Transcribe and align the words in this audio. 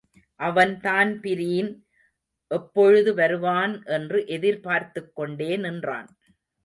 அவன் 0.39 0.71
தான்பிரீன் 0.79 1.69
எப்பொழுது 2.51 3.13
வருவான் 3.13 3.75
என்று 3.89 4.19
எதிர்பார்த்துக்கொண்டே 4.27 5.51
நின்றான். 5.57 6.09